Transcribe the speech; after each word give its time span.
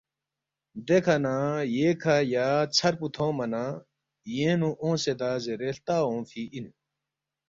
دیکھہ 0.87 1.17
نہ 1.23 1.35
ییکھہ 1.75 2.15
یا 2.33 2.47
ژھر 2.75 2.93
پو 2.99 3.07
تھونگما 3.15 3.45
نہ 3.53 3.63
یینگ 4.35 4.57
نُو 4.59 4.69
اونگسیدا 4.81 5.29
زیرے 5.43 5.69
ہلتا 5.71 5.95
اونگفی 6.07 6.43
اِن 6.53 6.65